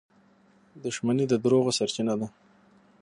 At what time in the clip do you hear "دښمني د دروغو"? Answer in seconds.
0.83-1.71